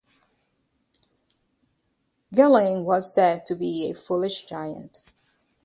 [2.33, 4.97] Gilling was said to be a foolish giant.